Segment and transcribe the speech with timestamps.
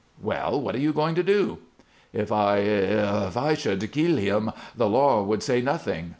[0.19, 1.59] "Well, what are you going to do?"
[2.11, 6.09] "If I if I should kill him, the law would say nothing.